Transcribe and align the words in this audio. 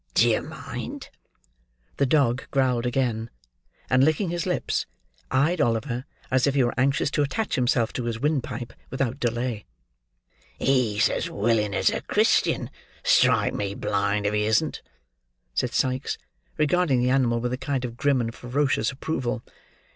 D'ye 0.15 0.39
mind!" 0.39 1.11
The 1.97 2.07
dog 2.07 2.47
growled 2.49 2.87
again; 2.87 3.29
and 3.87 4.03
licking 4.03 4.29
his 4.31 4.47
lips, 4.47 4.87
eyed 5.29 5.61
Oliver 5.61 6.05
as 6.31 6.47
if 6.47 6.55
he 6.55 6.63
were 6.63 6.73
anxious 6.75 7.11
to 7.11 7.21
attach 7.21 7.53
himself 7.53 7.93
to 7.93 8.05
his 8.05 8.19
windpipe 8.19 8.73
without 8.89 9.19
delay. 9.19 9.67
"He's 10.57 11.07
as 11.07 11.29
willing 11.29 11.75
as 11.75 11.91
a 11.91 12.01
Christian, 12.01 12.71
strike 13.03 13.53
me 13.53 13.75
blind 13.75 14.25
if 14.25 14.33
he 14.33 14.45
isn't!" 14.45 14.81
said 15.53 15.71
Sikes, 15.71 16.17
regarding 16.57 16.99
the 16.99 17.11
animal 17.11 17.39
with 17.39 17.53
a 17.53 17.57
kind 17.59 17.85
of 17.85 17.95
grim 17.95 18.21
and 18.21 18.33
ferocious 18.33 18.89
approval. 18.89 19.43